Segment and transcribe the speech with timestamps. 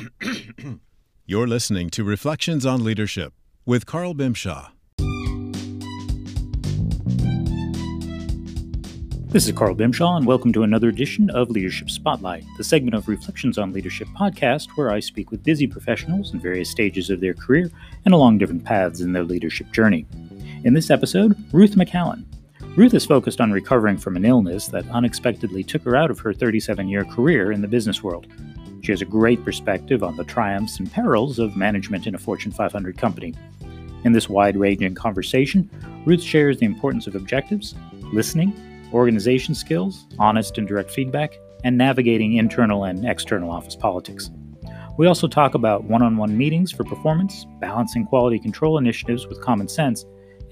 [1.26, 3.32] You're listening to Reflections on Leadership
[3.66, 4.70] with Carl Bimshaw.
[9.28, 13.08] This is Carl Bimshaw, and welcome to another edition of Leadership Spotlight, the segment of
[13.08, 17.34] Reflections on Leadership podcast where I speak with busy professionals in various stages of their
[17.34, 17.70] career
[18.04, 20.06] and along different paths in their leadership journey.
[20.64, 22.24] In this episode, Ruth McCallan.
[22.76, 26.32] Ruth is focused on recovering from an illness that unexpectedly took her out of her
[26.32, 28.26] 37 year career in the business world.
[28.82, 32.50] She has a great perspective on the triumphs and perils of management in a Fortune
[32.50, 33.32] 500 company.
[34.04, 35.70] In this wide ranging conversation,
[36.04, 37.76] Ruth shares the importance of objectives,
[38.12, 38.52] listening,
[38.92, 44.30] organization skills, honest and direct feedback, and navigating internal and external office politics.
[44.98, 49.40] We also talk about one on one meetings for performance, balancing quality control initiatives with
[49.40, 50.04] common sense,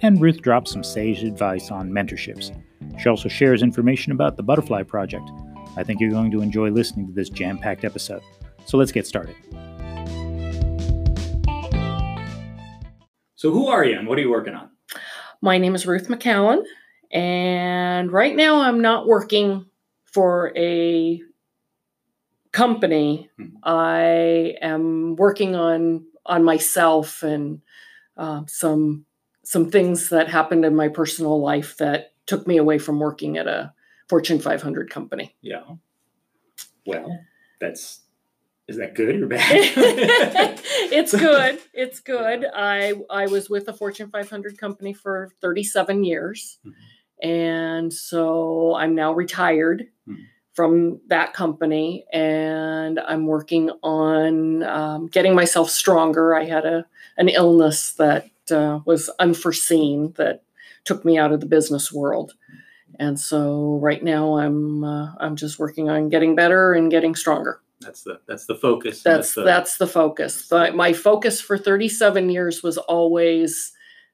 [0.03, 2.57] and Ruth drops some sage advice on mentorships.
[3.01, 5.29] She also shares information about the Butterfly Project.
[5.81, 8.21] I think you're going to enjoy listening to this jam packed episode.
[8.67, 9.35] So let's get started.
[13.35, 14.69] So, who are you and what are you working on?
[15.41, 16.65] My name is Ruth McCallan.
[17.11, 19.65] And right now, I'm not working
[20.05, 21.23] for a
[22.53, 23.31] company.
[23.39, 23.47] Hmm.
[23.65, 27.63] I am working on on myself and
[28.19, 29.07] uh, some
[29.45, 33.47] some things that happened in my personal life that took me away from working at
[33.47, 33.73] a
[34.11, 35.35] Fortune 500 company.
[35.41, 35.63] Yeah.
[36.85, 37.21] Well,
[37.61, 38.01] that's
[38.69, 39.43] is that good or bad?
[40.93, 41.59] it's good.
[41.73, 42.45] It's good.
[42.55, 46.59] I I was with a Fortune 500 company for 37 years.
[46.67, 46.81] Mm-hmm
[47.23, 50.15] and so I'm now retired hmm.
[50.55, 56.35] from that company and I'm working on um, getting myself stronger.
[56.35, 60.43] I had a, an illness that uh, was unforeseen that
[60.85, 62.35] took me out of the business world.
[62.99, 67.61] And so right now I'm uh, I'm just working on getting better and getting stronger.
[67.81, 69.03] That's the that's the focus.
[69.03, 70.51] That's that's the, that's the focus.
[70.51, 73.73] My focus for 37 years was always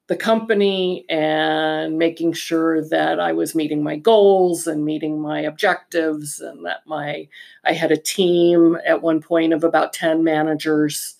[0.08, 6.38] the company and making sure that I was meeting my goals and meeting my objectives
[6.38, 7.28] and that my
[7.64, 11.15] I had a team at one point of about 10 managers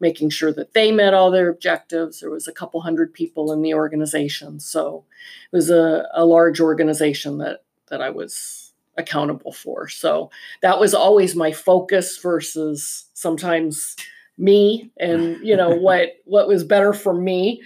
[0.00, 2.20] making sure that they met all their objectives.
[2.20, 4.58] There was a couple hundred people in the organization.
[4.58, 5.04] So
[5.52, 9.88] it was a, a large organization that that I was accountable for.
[9.88, 10.30] So
[10.62, 13.96] that was always my focus versus sometimes
[14.38, 17.62] me and you know what what was better for me.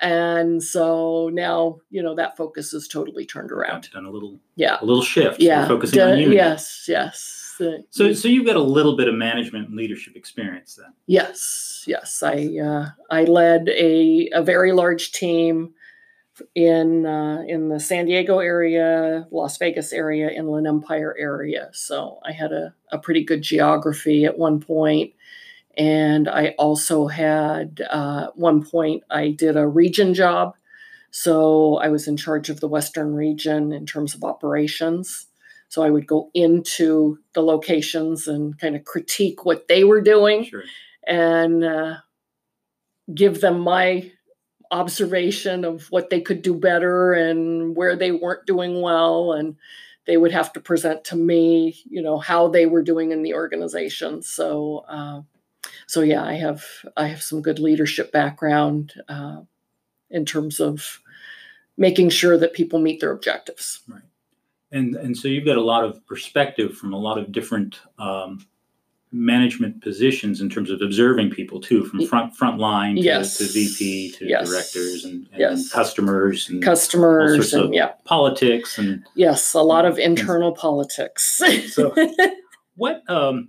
[0.00, 3.88] And so now you know that focus is totally turned around.
[3.92, 4.78] done a little yeah.
[4.80, 5.40] a little shift.
[5.40, 5.66] Yeah.
[5.66, 6.32] Focusing on you.
[6.32, 7.47] Yes yes
[7.90, 12.22] so so you've got a little bit of management and leadership experience then yes yes
[12.22, 15.74] i uh, i led a a very large team
[16.54, 21.68] in uh, in the San Diego area, Las Vegas area, Inland Empire area.
[21.72, 25.14] So I had a, a pretty good geography at one point
[25.78, 30.56] and I also had uh, one point I did a region job.
[31.12, 35.26] So I was in charge of the Western region in terms of operations.
[35.68, 40.44] So I would go into the locations and kind of critique what they were doing
[40.44, 40.64] sure.
[41.06, 41.96] and uh,
[43.14, 44.10] give them my
[44.70, 49.56] observation of what they could do better and where they weren't doing well and
[50.06, 53.32] they would have to present to me you know how they were doing in the
[53.32, 55.22] organization so uh,
[55.88, 56.64] so yeah, I have
[56.96, 59.40] I have some good leadership background uh,
[60.10, 61.00] in terms of
[61.76, 63.80] making sure that people meet their objectives.
[63.88, 64.02] Right,
[64.72, 68.46] and and so you've got a lot of perspective from a lot of different um,
[69.10, 73.38] management positions in terms of observing people too, from front front line to, yes.
[73.38, 74.48] to VP to yes.
[74.48, 75.70] directors and, and yes.
[75.70, 81.40] customers and customers and yeah, politics and yes, a lot of internal politics.
[81.72, 81.94] so,
[82.76, 83.48] what um,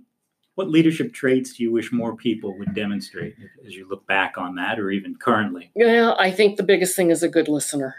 [0.54, 3.34] what leadership traits do you wish more people would demonstrate
[3.66, 5.70] as you look back on that or even currently?
[5.74, 7.96] Yeah, I think the biggest thing is a good listener.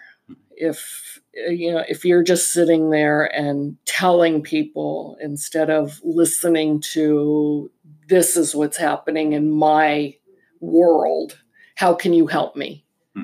[0.52, 7.72] If you know, if you're just sitting there and telling people instead of listening to
[8.08, 10.16] this is what's happening in my
[10.60, 11.40] world,
[11.76, 12.84] how can you help me?
[13.16, 13.24] Hmm.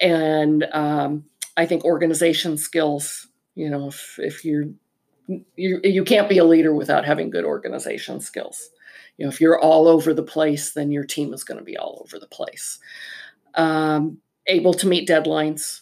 [0.00, 1.24] And um,
[1.56, 4.66] I think organization skills, you know, if, if you're
[5.56, 8.70] you, you can't be a leader without having good organization skills.
[9.18, 11.76] You know, if you're all over the place, then your team is going to be
[11.76, 12.78] all over the place.
[13.56, 15.80] Um, able to meet deadlines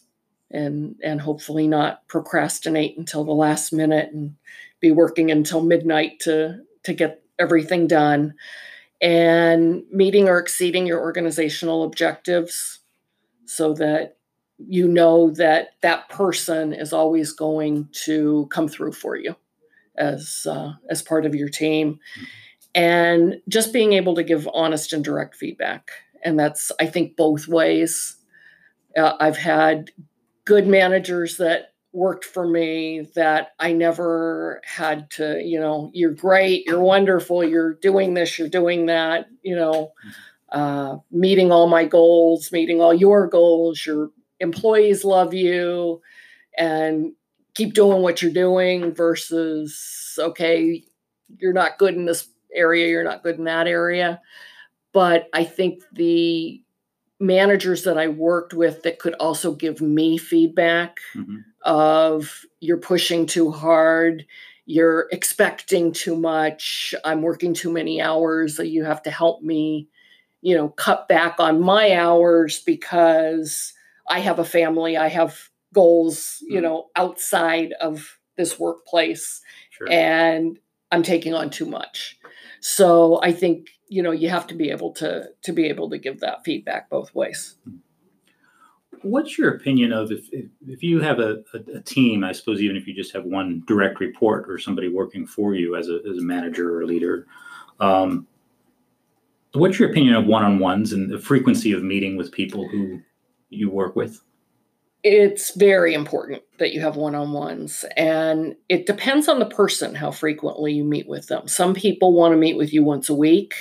[0.54, 4.36] and and hopefully not procrastinate until the last minute and
[4.80, 8.34] be working until midnight to to get everything done
[9.00, 12.80] and meeting or exceeding your organizational objectives
[13.46, 14.16] so that
[14.58, 19.34] you know that that person is always going to come through for you
[19.96, 21.98] as uh, as part of your team
[22.74, 25.90] and just being able to give honest and direct feedback.
[26.24, 28.16] And that's, I think, both ways.
[28.96, 29.90] Uh, I've had
[30.44, 36.66] good managers that worked for me that I never had to, you know, you're great,
[36.66, 39.92] you're wonderful, you're doing this, you're doing that, you know,
[40.50, 44.10] uh, meeting all my goals, meeting all your goals, your
[44.40, 46.02] employees love you,
[46.58, 47.12] and
[47.54, 50.82] keep doing what you're doing versus, okay,
[51.38, 54.20] you're not good in this area, you're not good in that area.
[54.92, 56.63] But I think the
[57.26, 63.26] managers that I worked with that could also give me feedback mm-hmm of you're pushing
[63.26, 64.26] too hard,
[64.66, 69.88] you're expecting too much, I'm working too many hours, so you have to help me,
[70.42, 73.72] you know, cut back on my hours because
[74.08, 76.64] I have a family, I have goals, you mm-hmm.
[76.64, 79.40] know, outside of this workplace
[79.70, 79.90] sure.
[79.90, 80.58] and
[80.92, 82.18] I'm taking on too much.
[82.66, 85.98] So I think, you know, you have to be able to to be able to
[85.98, 87.56] give that feedback both ways.
[89.02, 92.86] What's your opinion of if, if, you have a, a, team, I suppose even if
[92.86, 96.22] you just have one direct report or somebody working for you as a, as a
[96.22, 97.26] manager or leader,
[97.80, 98.26] um,
[99.52, 102.98] what's your opinion of one-on-ones and the frequency of meeting with people who
[103.50, 104.22] you work with?
[105.04, 110.72] It's very important that you have one-on-ones and it depends on the person how frequently
[110.72, 111.46] you meet with them.
[111.46, 113.54] Some people want to meet with you once a week.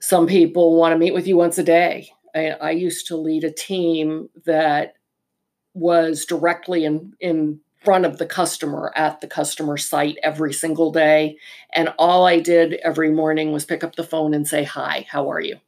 [0.00, 3.44] Some people want to meet with you once a day I, I used to lead
[3.44, 4.94] a team that
[5.74, 11.36] was directly in, in front of the customer at the customer site every single day.
[11.72, 15.30] And all I did every morning was pick up the phone and say, Hi, how
[15.30, 15.58] are you?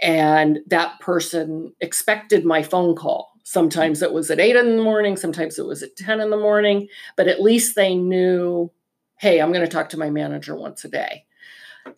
[0.00, 3.32] And that person expected my phone call.
[3.48, 6.36] Sometimes it was at eight in the morning, sometimes it was at 10 in the
[6.36, 6.86] morning,
[7.16, 8.70] but at least they knew,
[9.16, 11.24] Hey, I'm going to talk to my manager once a day.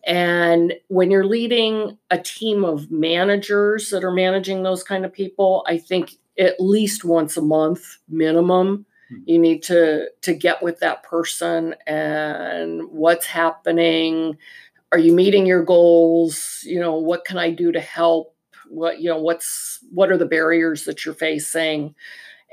[0.07, 5.65] And when you're leading a team of managers that are managing those kind of people,
[5.67, 9.17] I think at least once a month minimum hmm.
[9.25, 14.37] you need to to get with that person and what's happening
[14.93, 18.33] are you meeting your goals you know what can i do to help
[18.71, 21.93] what you know what's what are the barriers that you're facing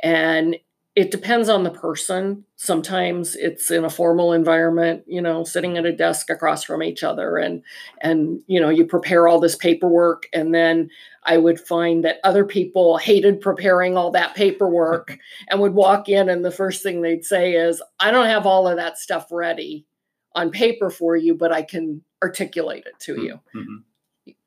[0.02, 0.56] and
[0.98, 2.44] it depends on the person.
[2.56, 7.04] Sometimes it's in a formal environment, you know, sitting at a desk across from each
[7.04, 7.62] other and
[8.00, 10.90] and you know, you prepare all this paperwork and then
[11.22, 15.16] I would find that other people hated preparing all that paperwork
[15.48, 18.66] and would walk in and the first thing they'd say is, "I don't have all
[18.66, 19.86] of that stuff ready
[20.34, 23.76] on paper for you, but I can articulate it to you." Mm-hmm.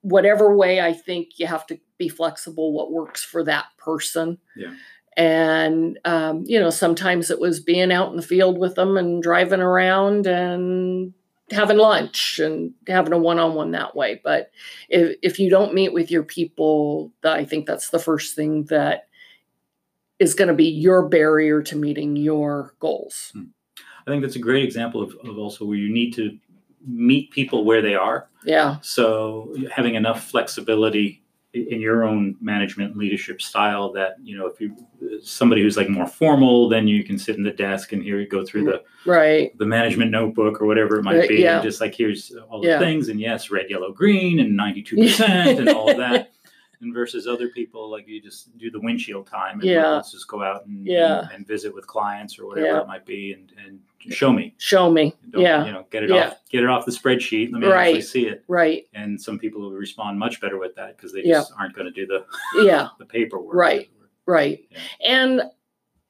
[0.02, 4.38] Whatever way I think you have to be flexible what works for that person.
[4.56, 4.74] Yeah
[5.18, 9.22] and um, you know sometimes it was being out in the field with them and
[9.22, 11.14] driving around and
[11.52, 14.52] having lunch and having a one-on-one that way but
[14.88, 19.10] if, if you don't meet with your people i think that's the first thing that
[20.18, 23.44] is going to be your barrier to meeting your goals hmm.
[24.08, 26.38] i think that's a great example of, of also where you need to
[26.88, 31.22] meet people where they are yeah so having enough flexibility
[31.54, 34.74] in your own management leadership style that you know if you
[35.22, 38.28] somebody who's like more formal then you can sit in the desk and here you
[38.28, 41.56] go through the right the management notebook or whatever it might be yeah.
[41.56, 42.80] and just like here's all the yeah.
[42.80, 45.20] things and yes red yellow green and 92%
[45.60, 46.32] and all of that
[46.82, 49.88] and versus other people like you just do the windshield time and yeah.
[49.88, 51.22] let's just go out and, yeah.
[51.22, 53.80] and, and visit with clients or whatever it might be and, and
[54.14, 54.54] show me.
[54.58, 55.16] Show me.
[55.30, 55.66] Don't, yeah.
[55.66, 56.30] You know, get it yeah.
[56.30, 57.52] off get it off the spreadsheet.
[57.52, 57.88] Let me right.
[57.88, 58.44] actually see it.
[58.48, 58.86] Right.
[58.94, 61.92] And some people will respond much better with that because they just aren't going to
[61.92, 62.26] do the
[62.64, 63.54] yeah the paperwork.
[63.54, 63.90] Right.
[64.26, 64.60] Right.
[64.70, 64.78] Yeah.
[65.06, 65.42] And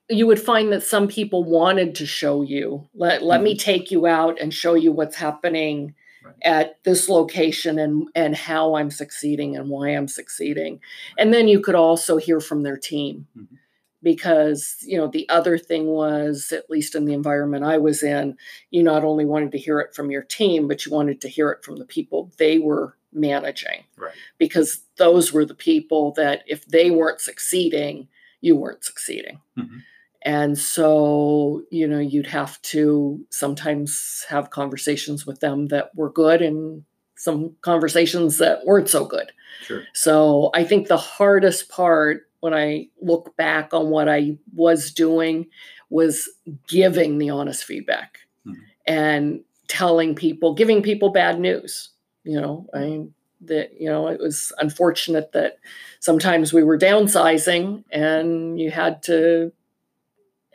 [0.09, 2.87] you would find that some people wanted to show you.
[2.93, 3.45] Let let mm-hmm.
[3.45, 6.35] me take you out and show you what's happening right.
[6.43, 10.79] at this location and and how I'm succeeding and why I'm succeeding.
[11.17, 13.27] And then you could also hear from their team.
[13.37, 13.55] Mm-hmm
[14.03, 18.35] because you know the other thing was at least in the environment i was in
[18.69, 21.49] you not only wanted to hear it from your team but you wanted to hear
[21.51, 26.65] it from the people they were managing right because those were the people that if
[26.65, 28.07] they weren't succeeding
[28.39, 29.79] you weren't succeeding mm-hmm.
[30.23, 36.41] And so you know you'd have to sometimes have conversations with them that were good
[36.41, 36.83] and
[37.15, 39.31] some conversations that weren't so good
[39.63, 44.91] sure so i think the hardest part when I look back on what I was
[44.91, 45.47] doing
[45.89, 46.27] was
[46.67, 48.59] giving the honest feedback mm-hmm.
[48.85, 51.89] and telling people, giving people bad news.
[52.23, 53.05] You know, I
[53.45, 55.57] that you know it was unfortunate that
[55.99, 59.51] sometimes we were downsizing and you had to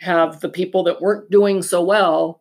[0.01, 2.41] have the people that weren't doing so well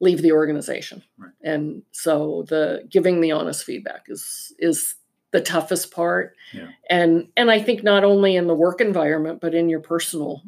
[0.00, 1.02] leave the organization.
[1.18, 1.32] Right.
[1.42, 4.94] And so the giving the honest feedback is is
[5.30, 6.36] the toughest part.
[6.52, 6.68] Yeah.
[6.88, 10.42] And and I think not only in the work environment but in your personal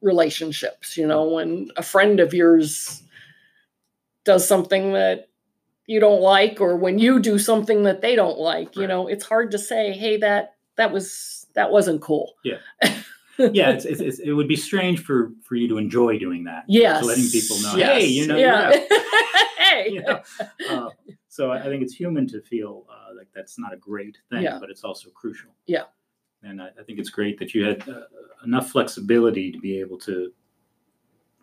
[0.00, 3.02] relationships, you know, when a friend of yours
[4.24, 5.28] does something that
[5.86, 9.24] you don't like or when you do something that they don't like, you know, it's
[9.24, 12.58] hard to say, "Hey, that that was that wasn't cool." yeah,
[13.38, 16.64] it's, it's, it's, it would be strange for for you to enjoy doing that.
[16.68, 17.00] Yes.
[17.00, 18.00] to letting people know, Yes.
[18.02, 18.70] hey, you know, yeah.
[18.74, 18.98] yeah.
[19.58, 19.88] hey.
[19.90, 20.22] you know.
[20.68, 20.90] Uh,
[21.28, 24.42] so I I think it's human to feel uh, like that's not a great thing,
[24.42, 24.58] Yeah.
[24.60, 25.50] but it's also crucial.
[25.66, 25.84] Yeah.
[26.42, 28.02] and I, I think it's great that you had uh,
[28.44, 30.32] enough flexibility to be able to.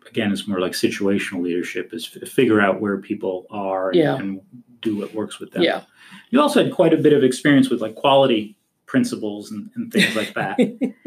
[0.08, 4.16] Again, it's more like situational leadership: is f- figure out where people are and, Yeah.
[4.16, 4.40] and
[4.80, 5.62] do what works with them.
[5.62, 5.82] Yeah.
[6.30, 8.56] You also had quite a bit of experience with like quality
[8.86, 10.58] principles and, and things like that.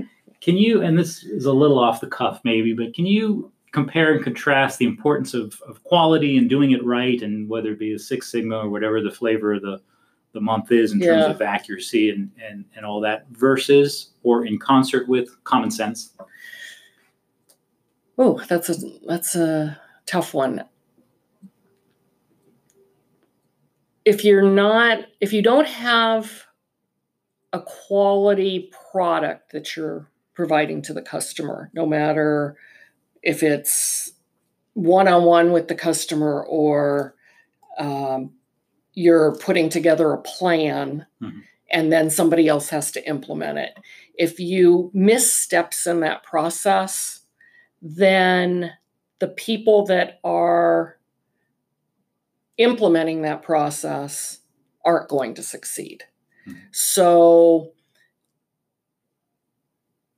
[0.44, 4.14] Can you, and this is a little off the cuff maybe, but can you compare
[4.14, 7.94] and contrast the importance of, of quality and doing it right and whether it be
[7.94, 9.82] a Six Sigma or whatever the flavor of the,
[10.34, 14.60] the month is in terms of accuracy and, and, and all that versus or in
[14.60, 16.14] concert with common sense?
[18.18, 18.76] Oh, that's a
[19.08, 20.66] that's a tough one.
[24.04, 26.44] If you're not if you don't have
[27.54, 32.56] a quality product that you're providing to the customer, no matter
[33.22, 34.14] if it's
[34.74, 37.16] one-on-one with the customer or
[37.78, 38.32] um,
[38.94, 41.42] you're putting together a plan Mhm.
[41.72, 43.78] and then somebody else has to implement it.
[44.16, 47.22] If you miss steps in that process,
[47.82, 48.72] then
[49.20, 50.98] the people that are
[52.58, 54.40] implementing that process
[54.86, 56.04] aren't going to succeed.
[56.48, 56.58] Mhm.
[56.72, 57.74] So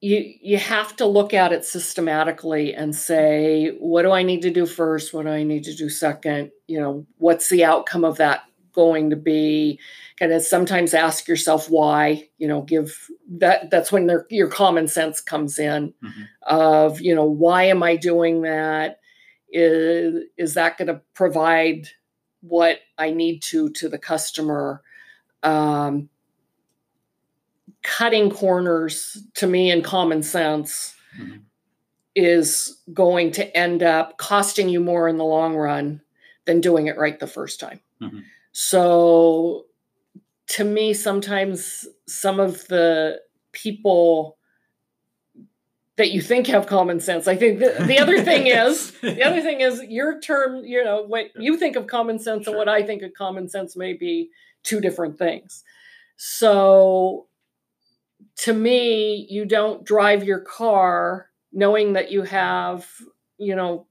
[0.06, 4.52] you you have to look at it systematically and say what do I need to
[4.52, 5.14] do first?
[5.14, 6.52] What do I need to do second?
[6.68, 8.44] You know what's the outcome of that
[8.74, 9.80] going to be?
[10.20, 13.08] Kind of sometimes ask yourself why you know give
[13.40, 16.28] that that's when their, your common sense comes in Mhm.
[16.44, 19.00] of you know why am i doing that?
[19.50, 21.88] Is is that going to provide
[22.42, 24.84] what i need to to the customer?
[25.42, 26.10] Um,
[27.86, 31.42] cutting corners to me in common sense Mhm.
[32.16, 36.02] is going to end up costing you more in the long run
[36.46, 38.24] than doing it right the first time Mhm.
[38.52, 39.68] so
[40.48, 44.38] to me sometimes some of the people
[45.98, 49.42] that you think have common sense i think the, the other thing is the other
[49.42, 52.82] thing is your term you know what you think of common sense and what i
[52.84, 54.30] think of common sense may be
[54.64, 55.64] two different things
[56.18, 57.28] so
[58.38, 62.88] to me you don't drive your car knowing that you have
[63.38, 63.88] you know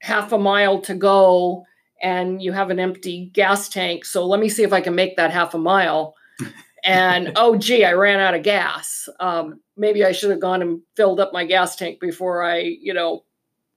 [0.00, 1.64] half a mile to go
[2.02, 4.06] and you have an empty gas tank.
[4.06, 6.14] So let me see if i can make that half a mile.
[6.82, 9.06] And oh gee i ran out of gas.
[9.20, 12.94] Um, maybe i should have gone and filled up my gas tank before i you
[12.94, 13.24] know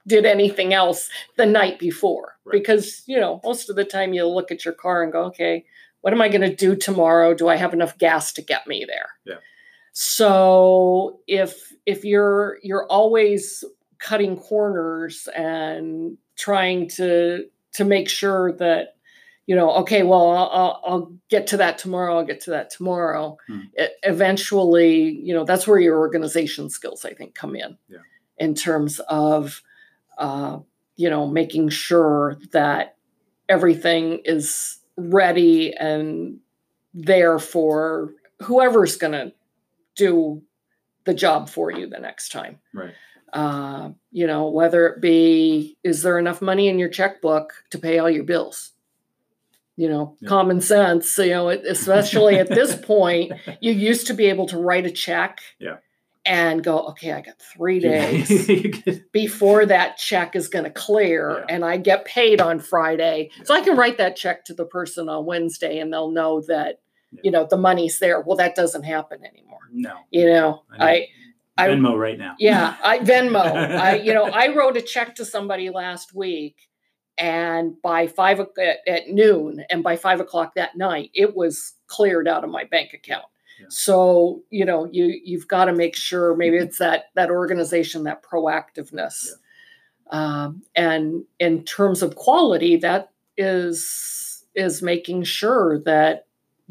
[0.08, 2.38] did anything else the night before.
[2.46, 2.54] Right.
[2.54, 5.66] because you know most of the time you look at your car and go okay
[6.00, 7.34] what am i going to do tomorrow?
[7.34, 9.10] Do i have enough gas to get me there?
[9.26, 9.42] Yeah.
[9.94, 13.64] So if if you're you're always
[14.00, 18.96] cutting corners and trying to to make sure that
[19.46, 23.38] you know okay well i'll, I'll- get to that tomorrow i'll get to that tomorrow
[23.48, 23.60] Hmm.
[23.80, 28.00] E- eventually you know that's where your organization skills i think come in Yeah.
[28.38, 29.62] in terms of
[30.18, 30.60] uh,
[30.96, 32.96] you know making sure that
[33.50, 36.40] everything is ready and
[36.94, 39.34] there for whoever's going to
[39.96, 40.42] do
[41.06, 42.94] the job for you the next time Right.
[43.34, 48.00] uh, you know, whether it be is there enough money in your checkbook to pay
[48.00, 48.72] all your bills?
[49.76, 50.30] You know, Yeah.
[50.30, 51.18] common sense.
[51.18, 55.40] You know, especially at this point, you used to be able to write a check,
[55.60, 55.78] Yeah.
[56.26, 61.46] and go, okay, I got three days before that check is going to clear, Yeah.
[61.56, 65.10] and I get paid on Friday, so I can write that check to the person
[65.10, 66.80] on Wednesday, and they'll know that
[67.14, 67.22] Yeah.
[67.24, 68.20] you know the money's there.
[68.22, 69.60] Well, that doesn't happen anymore.
[69.72, 69.94] no.
[70.12, 71.08] You know, I, I
[71.58, 72.36] I- Venmo right now.
[72.40, 73.40] yeah, I Venmo.
[73.46, 76.56] I you know I wrote a check to somebody last week,
[77.18, 78.50] and by five at,
[78.88, 82.94] at noon, and by five o'clock that night, it was cleared out of my bank
[82.94, 83.26] account.
[83.60, 83.68] Yeah.
[83.70, 88.24] So you know you you've got to make sure maybe it's that that organization that
[88.24, 89.28] proactiveness,
[90.10, 96.26] um, and in terms of quality, that is is making sure that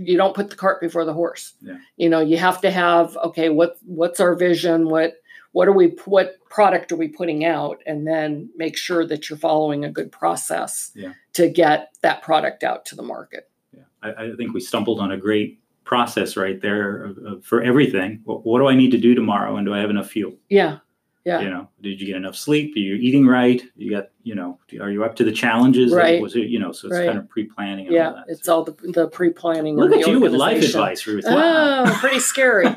[0.05, 1.79] you don't put the cart before the horse Yeah.
[1.97, 5.15] you know you have to have okay what what's our vision what
[5.53, 9.39] what are we what product are we putting out and then make sure that you're
[9.39, 11.13] following a good process Yeah.
[11.35, 15.11] to get that product out to the market Yeah, I, I think we stumbled on
[15.13, 18.21] a great process right there for everything.
[18.25, 20.35] What, what do I need to do tomorrow, and do I have enough fuel?
[20.49, 20.79] yeah
[21.25, 21.41] Yeah.
[21.41, 22.75] You know, did you get enough sleep?
[22.75, 23.63] Are you eating right?
[23.77, 25.93] You got, you know, are you up to the challenges?
[25.93, 26.21] Right.
[26.21, 27.07] Was it, you know, so it's Right.
[27.07, 27.87] kind of pre-planning.
[27.87, 28.25] And all yeah that.
[28.29, 31.25] it's all the, the pre-planning Look at you with life advice, Ruth.
[31.25, 31.85] Wow.
[31.87, 32.67] oh pretty scary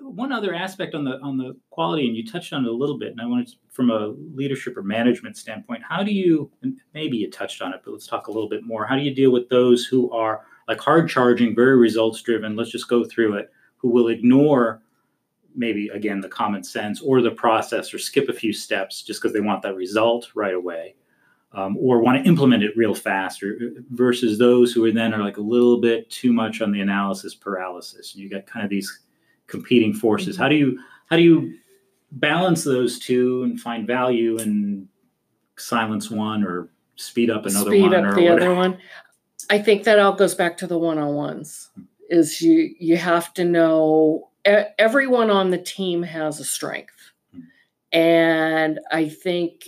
[0.00, 2.98] one other aspect on the on the quality and you touched on it a little
[2.98, 6.76] bit and i wanted to, from a leadership or management standpoint how do you and
[6.94, 9.14] maybe you touched on it but let's talk a little bit more how do you
[9.14, 13.34] deal with those who are like hard charging very results driven let's just go through
[13.34, 14.82] it who will ignore
[15.54, 19.32] maybe again the common sense or the process or skip a few steps just because
[19.32, 20.94] they want that result right away
[21.52, 23.58] um, or want to implement it real fast or
[23.90, 27.34] versus those who are then are like a little bit too much on the analysis
[27.34, 28.14] paralysis.
[28.14, 29.00] You got kind of these
[29.46, 30.36] competing forces.
[30.36, 31.54] How do you how do you
[32.12, 34.86] balance those two and find value and
[35.56, 38.40] silence one or speed up another speed one up or the whatever?
[38.42, 38.78] other one.
[39.48, 41.70] I think that all goes back to the one-on-ones
[42.10, 47.40] is you you have to know everyone on the team has a strength Hmm.
[47.92, 49.64] and i think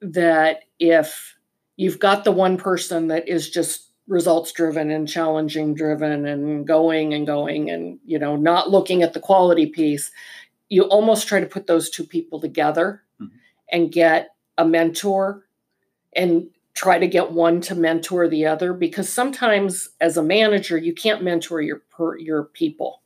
[0.00, 1.36] that if
[1.76, 7.14] you've got the one person that is just results driven and challenging driven and going
[7.14, 10.10] and going and you know not looking at the quality piece
[10.68, 13.30] you almost try to put those two people together Mhm.
[13.70, 15.46] and get a mentor
[16.14, 20.94] and try to get one to mentor the other because sometimes as a manager you
[20.94, 21.82] can't mentor your
[22.18, 23.02] your people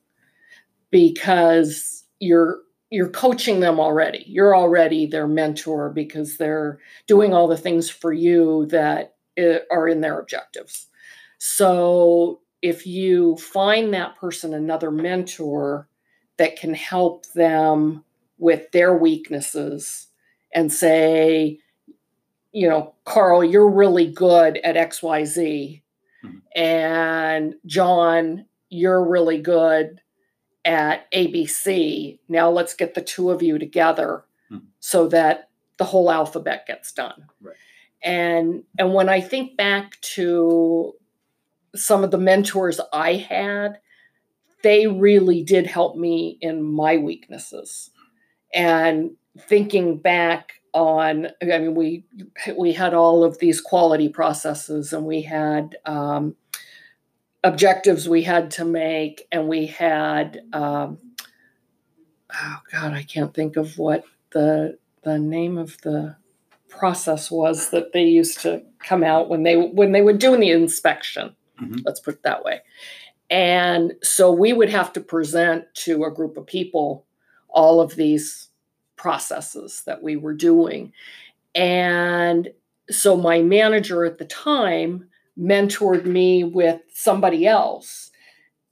[0.91, 4.25] because you're you're coaching them already.
[4.29, 9.89] You're already their mentor because they're doing all the things for you that uh, are
[9.89, 10.87] in their objectives.
[11.39, 15.89] So if you find that person another mentor
[16.39, 18.05] that can help them
[18.39, 20.07] with their weaknesses
[20.55, 21.59] and say
[22.57, 25.83] you know, Carl, you're really good at XYZ.
[26.25, 26.41] Mhm.
[26.55, 30.01] And John, you're really good
[30.65, 32.19] at ABC.
[32.31, 34.69] Now let's get the two of you together Mhm.
[34.81, 37.27] so that the whole alphabet gets done.
[37.43, 37.57] Right.
[38.03, 40.95] And and when I think back to
[41.75, 43.81] some of the mentors I had,
[44.63, 47.91] they really did help me in my weaknesses.
[48.55, 52.05] And thinking back on i mean we
[52.59, 56.37] we had all of these quality processes and we had um,
[57.43, 60.99] objectives we had to make and we had um,
[62.35, 66.15] oh god i can't think of what the the name of the
[66.69, 70.51] process was that they used to come out when they when they were doing the
[70.51, 71.81] inspection Mhm.
[71.87, 72.61] let's put it that way
[73.31, 77.07] and so we would have to present to a group of people
[77.49, 78.46] all of these
[78.97, 80.93] processes that we were doing.
[81.55, 82.49] And
[82.91, 88.11] so my manager at the time mentored me with somebody else.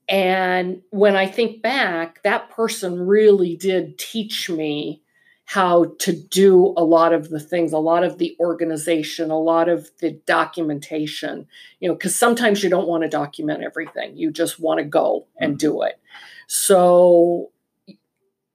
[0.08, 5.02] And when I think back, that person really did teach me
[5.46, 9.68] how to do a lot of the things, a lot of the organization, a lot
[9.68, 11.46] of the documentation,
[11.80, 14.16] you know, because sometimes you don't want to document everything.
[14.16, 15.58] You just want to go and mm-hmm.
[15.58, 16.00] do it.
[16.46, 17.50] So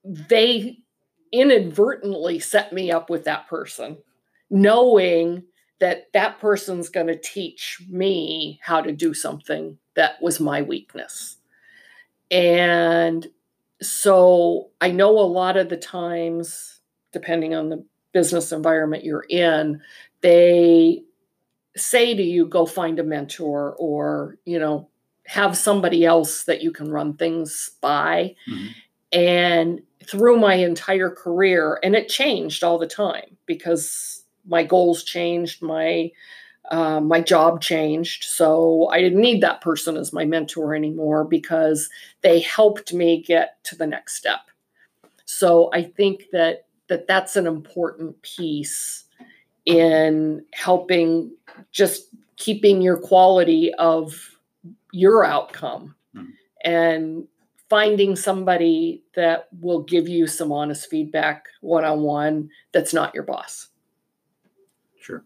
[0.04, 0.79] they
[1.32, 3.96] inadvertently set me up with that person,
[4.50, 5.44] knowing
[5.78, 11.36] that that person's going to teach me how to do something that was my weakness.
[12.30, 13.26] And
[13.80, 16.80] so I know a lot of the times,
[17.12, 19.80] depending on the business environment you're in,
[20.20, 21.02] they
[21.76, 24.88] say to you, go find a mentor or, you know,
[25.26, 28.34] have somebody else that you can run things by.
[28.48, 28.68] Mhm.
[29.12, 35.62] And through my entire career, and it changed all the time because my goals changed,
[35.62, 36.10] my
[36.70, 41.88] uh, my job changed, so I didn't need that person as my mentor anymore because
[42.20, 44.40] they helped me get to the next step.
[45.24, 49.04] So I think that that that's an important piece
[49.66, 51.32] in helping
[51.72, 54.36] just keeping your quality of
[54.92, 56.32] your outcome Mhm.
[56.64, 57.28] and
[57.70, 63.22] finding somebody that will give you some honest feedback one on one that's not your
[63.22, 63.68] boss.
[65.00, 65.24] Sure.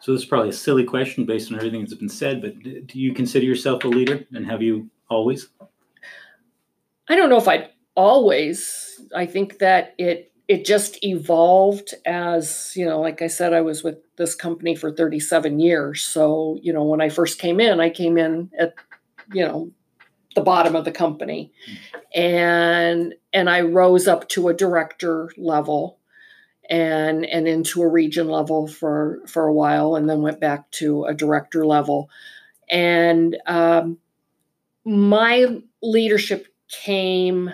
[0.00, 2.98] So this is probably a silly question based on everything that's been said, but do
[2.98, 5.48] you consider yourself a leader, and have you always?
[7.08, 9.00] I don't know if I'd always.
[9.14, 13.84] I think that it it just evolved as, you know, like I said, I was
[13.84, 16.02] with this company for 37 years.
[16.02, 18.74] So, you know, when I first came in, I came in at,
[19.32, 19.70] you know,
[20.34, 21.52] the bottom of the company.
[22.14, 25.98] And and i rose up to a director level
[26.68, 31.04] and and into a region level for for a while and then went back to
[31.04, 32.10] a director level.
[32.70, 33.98] And um,
[34.84, 37.50] my leadership came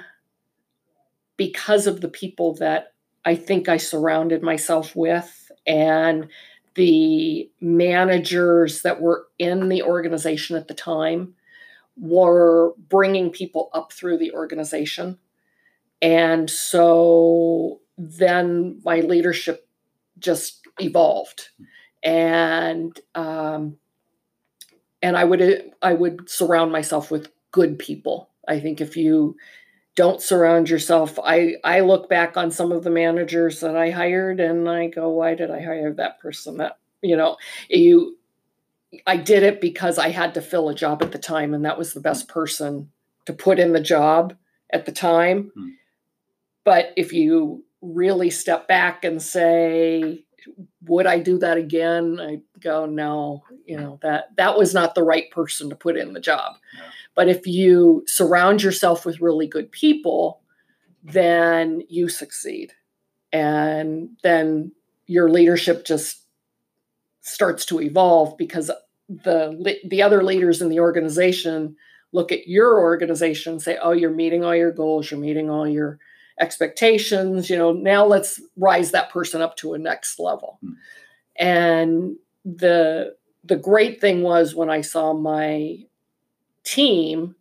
[1.37, 2.93] because of the people that
[3.25, 6.29] i think i surrounded myself with and
[6.75, 11.35] the managers that were in the organization at the time
[11.97, 15.19] were bringing people up through the organization.
[16.03, 19.67] And so then my leadership
[20.19, 21.49] just evolved.
[22.03, 23.79] And um,
[25.03, 28.31] and I would I would surround myself with good people.
[28.47, 29.37] I think if you
[29.95, 34.41] don't surround yourself, I I look back on some of the managers that I hired
[34.41, 36.59] and I go, why did I hire that person?
[36.59, 37.37] That you know,
[37.69, 38.17] you
[39.07, 41.79] I did it because I had to fill a job at the time, and that
[41.79, 42.91] was the best person
[43.27, 44.37] to put in the job
[44.73, 45.53] at the time.
[45.55, 45.69] Hmm.
[46.65, 50.25] But if you really step back and say,
[50.85, 52.19] would I do that again?
[52.21, 56.13] I go, no, you know, that that was not the right person to put in
[56.13, 56.55] the job.
[57.15, 60.41] But if you surround yourself with really good people,
[61.03, 62.73] then you succeed.
[63.33, 64.73] And then
[65.07, 66.26] your leadership just
[67.27, 68.71] starts to evolve because
[69.09, 71.77] the the other leaders in the organization
[72.13, 75.67] look at your organization and say oh you're meeting all your goals you're meeting all
[75.67, 75.99] your
[76.39, 80.75] expectations you know now let's rise that person up to a next level mm.
[81.37, 85.77] and the the great thing was when i saw my
[86.63, 87.35] team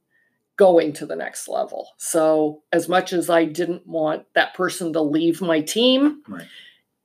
[0.57, 5.01] going to the next level so as much as i didn't want that person to
[5.01, 6.47] leave my team right.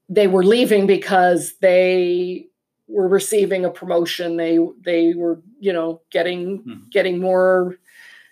[0.08, 2.46] they were leaving because they
[2.90, 6.88] were receiving a promotion they they were you know getting mm-hmm.
[6.90, 7.76] getting more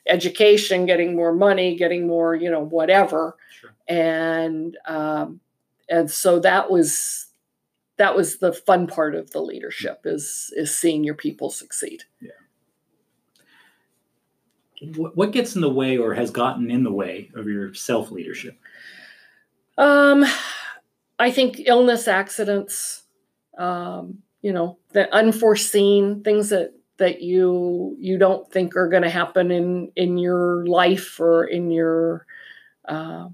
[0.09, 3.71] education getting more money getting more you know whatever sure.
[3.87, 5.41] and um,
[5.89, 7.27] and so that was
[7.99, 12.31] that was the fun part of the leadership is is seeing your people succeed yeah
[14.97, 18.59] what gets in the way or has gotten in the way of your self leadership
[19.77, 20.25] um
[21.19, 23.03] i think illness accidents
[23.59, 29.11] um you know the unforeseen things that that you you don't think are going to
[29.11, 32.27] happen in in your life or in your
[32.87, 33.29] uh,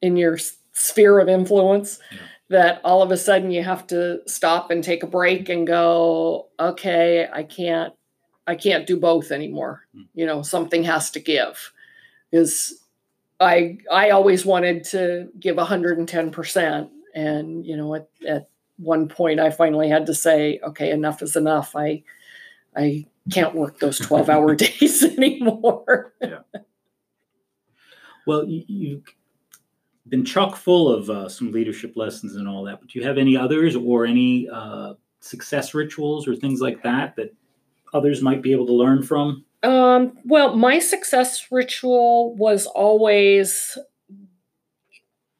[0.00, 0.38] in your
[0.72, 2.18] sphere of influence yeah.
[2.48, 6.48] that all of a sudden you have to stop and take a break and go
[6.58, 7.94] okay i can't
[8.46, 10.06] i can't do both anymore mm.
[10.14, 11.72] you know something has to give
[12.30, 12.82] because
[13.38, 19.50] i i always wanted to give 110% and you know at, at one point I
[19.50, 21.76] finally had to say, okay, enough is enough.
[21.76, 22.02] I
[22.76, 26.12] I can't work those 12 hour days anymore.
[26.20, 26.40] yeah.
[28.26, 29.14] Well, you, have
[30.08, 33.18] been chock full of uh, some leadership lessons and all that, but do you have
[33.18, 37.34] any others or any uh, success rituals or things like that that
[37.92, 39.44] others might be able to learn from?
[39.62, 43.78] Um, well, my success ritual was always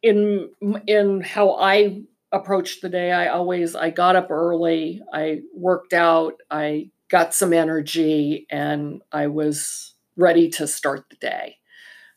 [0.02, 0.50] in
[0.86, 2.02] in how I
[2.34, 3.12] approached the day.
[3.12, 9.28] I always i got up early i worked out i got some energy and i
[9.28, 11.56] was ready to start the day.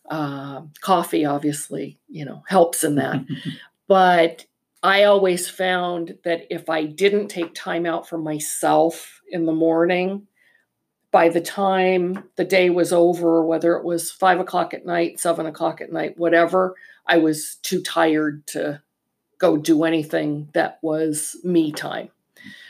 [0.10, 3.24] Uh, coffee obviously you know helps in that.
[3.90, 4.46] But
[4.84, 10.28] i always found that if i didn't take time out for myself in the morning
[11.12, 15.46] by the time the day was over whether it was five o'clock at night seven
[15.46, 16.76] o'clock at night whatever
[17.08, 18.82] i was too tired to
[19.38, 22.10] go do anything that was me time.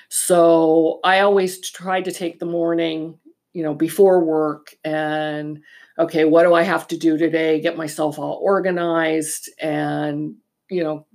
[0.10, 3.20] So I always tried to take the morning,
[3.54, 5.62] you know, before work and
[6.00, 7.60] okay, what do I have to do today?
[7.60, 10.36] Get myself all organized and,
[10.70, 11.06] you know,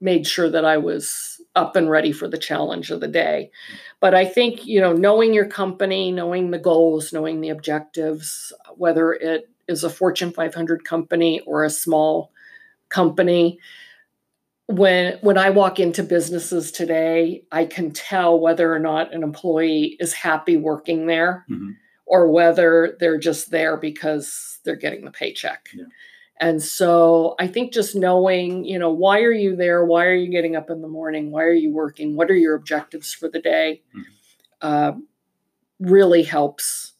[0.00, 3.50] made sure that I was up and ready for the challenge of the day.
[4.00, 9.12] But I think, you know, knowing your company, knowing the goals, knowing the objectives, whether
[9.12, 12.32] it is a Fortune 500 company or a small
[12.88, 13.58] company,
[14.66, 19.96] when when I walk into businesses today, I can tell whether or not an employee
[20.00, 21.70] is happy working there mm-hmm.
[22.06, 25.68] or whether they're just there because they're getting the paycheck.
[25.74, 25.84] Yeah.
[26.40, 29.84] And so I think just knowing, you know, why are you there?
[29.84, 31.30] Why are you getting up in the morning?
[31.30, 32.16] Why are you working?
[32.16, 33.82] What are your objectives for the day?
[33.94, 34.02] Mm-hmm.
[34.60, 34.92] Uh,
[35.78, 36.94] really helps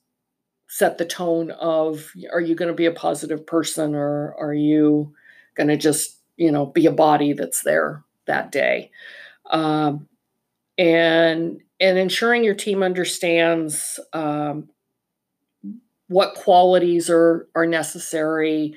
[0.69, 5.15] set the tone of are you going to be a positive person or are you
[5.55, 8.91] going to just you know be a body that's there that day
[9.51, 10.09] um,
[10.79, 14.69] and and ensuring your team understands um,
[16.09, 18.75] what qualities are are necessary,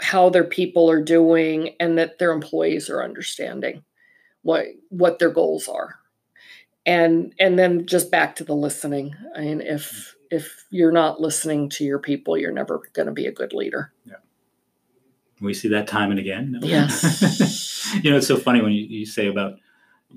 [0.00, 3.84] how their people are doing, and that their employees are understanding
[4.42, 5.96] what what their goals are.
[6.86, 9.14] And and then just back to the listening.
[9.36, 13.26] I mean, if if you're not listening to your people, you're never going to be
[13.26, 13.92] a good leader.
[14.04, 14.16] Yeah.
[15.40, 16.58] We see that time and again.
[16.62, 17.94] Yes.
[18.02, 19.54] you know, it's so funny when you, you say about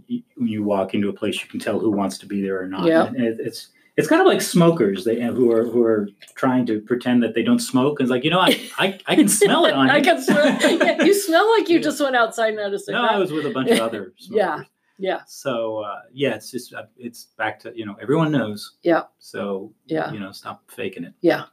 [0.07, 2.67] when you walk into a place, you can tell who wants to be there or
[2.67, 2.85] not.
[2.85, 3.11] Yeah.
[3.13, 7.21] It, it's it's kind of like smokers they, who are who are trying to pretend
[7.23, 7.99] that they don't smoke.
[7.99, 9.93] And it's like, you know, I, I, I can smell it on you.
[9.93, 10.45] I can smell.
[10.61, 13.03] Yeah, you smell like you just went outside and had a cigarette.
[13.03, 14.29] No, I was with a bunch of other smokers.
[14.31, 14.63] yeah.
[14.97, 15.21] Yeah.
[15.25, 18.77] So uh, yeah, it's just uh, it's back to you know everyone knows.
[18.83, 19.03] Yeah.
[19.19, 20.11] So Yeah.
[20.13, 21.13] you know stop faking it.
[21.21, 21.45] Yeah.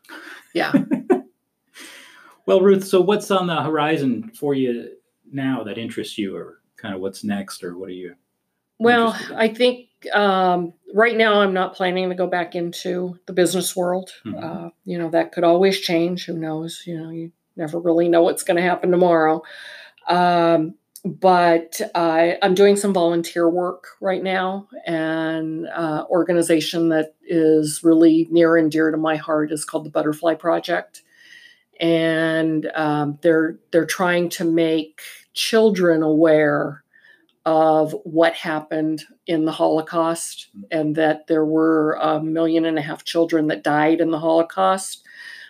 [0.54, 0.72] Yeah.
[2.48, 4.92] Well, Ruth, so what's on the horizon for you
[5.30, 8.14] now that interests you, or kind of what's next, or what are you?
[8.78, 13.76] Well, I think um, right now I'm not planning to go back into the business
[13.76, 14.12] world.
[14.24, 14.42] Mhm.
[14.42, 16.24] Uh, you know, that could always change.
[16.24, 16.84] Who knows?
[16.87, 19.42] You know, you never really know what's going to happen tomorrow.
[20.08, 27.84] Um, but I, I'm doing some volunteer work right now, and uh, organization that is
[27.84, 31.02] really near and dear to my heart is called the Butterfly Project,
[31.80, 35.00] and um, they're they're trying to make
[35.34, 36.82] children aware
[37.46, 43.04] of what happened in the Holocaust and that there were a million and a half
[43.04, 45.02] children that died in the Holocaust.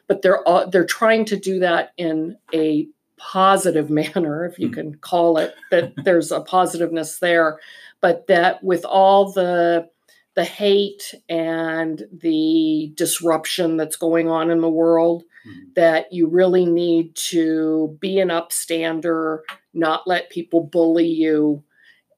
[0.06, 2.86] But they're all, they're trying to do that in a
[3.16, 4.74] positive manner, if you Mm.
[4.74, 5.92] can call it that.
[6.04, 7.58] there's a positiveness there,
[8.00, 9.88] but that with all the
[10.34, 15.74] the hate and the disruption that's going on in the world, Mhm.
[15.74, 19.40] that you really need to be an upstander,
[19.72, 21.64] not let people bully you,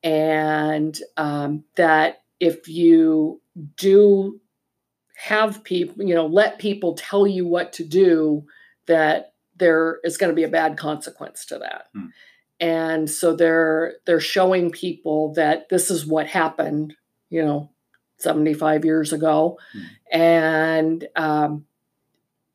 [0.02, 3.40] and um, that if you
[3.76, 4.40] do
[5.16, 8.44] have people, you know, let people tell you what to do,
[8.86, 11.88] that there is going to be a bad consequence to that.
[11.94, 12.06] Hmm.
[12.58, 16.94] And so they're they're showing people that this is what happened,
[17.28, 17.70] you know,
[18.18, 19.80] 75 years ago, Hmm.
[20.18, 21.66] and um,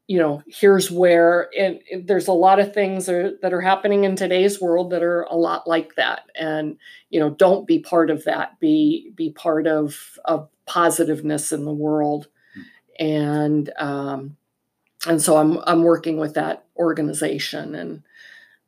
[0.08, 4.04] you know, here's where and there's a lot of things that are, that are happening
[4.04, 6.30] in today's world that are a lot like that.
[6.36, 6.78] And
[7.10, 8.60] you know, don't be part of that.
[8.60, 12.28] Be be part of of positiveness in the world.
[13.00, 14.38] And um,
[15.08, 18.04] and so I'm I'm working with that organization and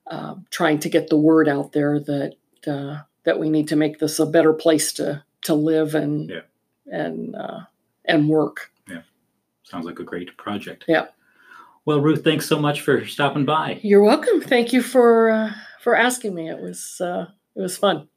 [0.07, 3.99] uh, trying to get the word out there that uh, that we need to make
[3.99, 6.41] this a better place to to live and Yeah.
[6.87, 7.59] and uh,
[8.05, 8.71] and work.
[8.89, 9.01] Yeah.
[9.63, 10.85] Sounds like a great project.
[10.87, 11.07] Yeah.
[11.87, 13.79] Well, Ruth, thanks so much for stopping by.
[13.81, 14.41] You're welcome.
[14.41, 16.49] Thank you for uh, for asking me.
[16.49, 18.09] It was uh, it was fun.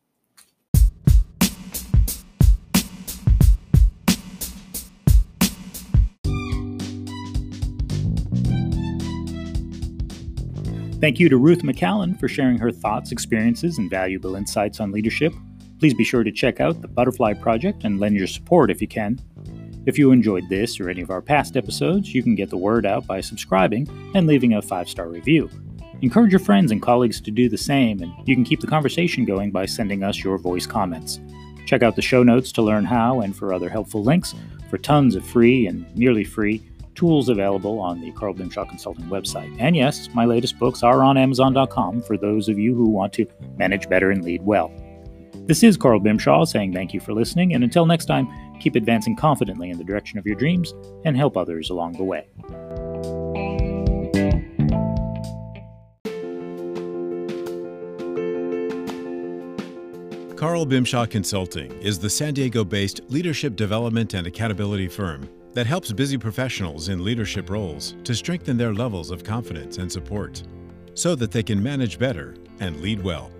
[11.01, 15.33] Thank you to Ruth McCallan for sharing her thoughts, experiences, and valuable insights on leadership.
[15.79, 18.89] Please be sure to check out the Butterfly Project and lend your support if you
[18.89, 19.21] can.
[19.91, 22.87] If you enjoyed this or any of our past episodes, you can get the word
[22.87, 25.51] out by subscribing and leaving a five star review.
[26.01, 29.25] Encourage your friends and colleagues to do the same, and you can keep the conversation
[29.25, 31.19] going by sending us your voice comments.
[31.67, 34.33] Check out the show notes to learn how and for other helpful links
[34.71, 36.63] for tons of free and nearly free
[36.95, 39.53] tools available on the Carl Bimshaw Consulting website.
[39.59, 43.27] And yes, my latest books are on Amazon.com for those of you who want to
[43.57, 44.71] manage better and lead well.
[45.47, 48.29] This is Carl Bimshaw saying thank you for listening, and until next time,
[48.61, 52.27] keep advancing confidently in the direction of your dreams and help others along the way.
[60.41, 65.93] Carl Bimshaw Consulting is the San Diego based leadership development and accountability firm that helps
[65.93, 70.43] busy professionals in leadership roles to strengthen their levels of confidence and support
[70.95, 73.31] so that they can manage better and lead well.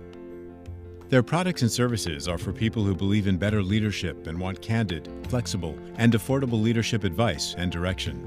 [1.11, 5.09] Their products and services are for people who believe in better leadership and want candid,
[5.27, 8.23] flexible, and affordable leadership advice and direction.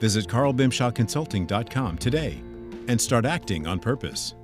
[0.00, 2.42] Visit carlbimshawconsulting.com today
[2.88, 4.36] and start acting on purpose.